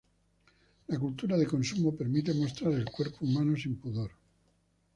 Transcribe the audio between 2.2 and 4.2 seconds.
mostrar el cuerpo humano sin pudor.